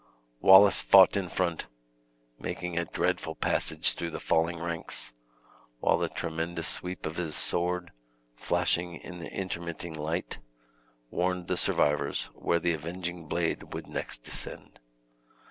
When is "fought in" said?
0.81-1.29